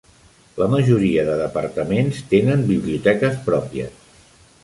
[0.59, 4.03] La majoria de departaments tenen biblioteques pròpies.